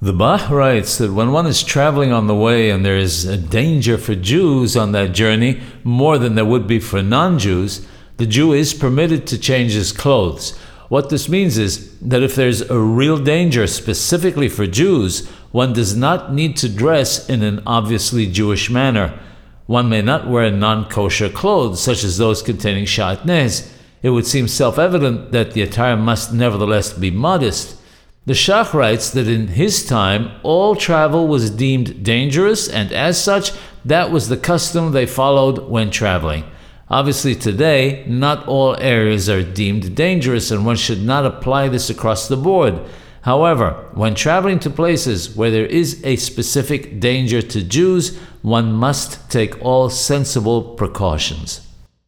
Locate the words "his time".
29.48-30.32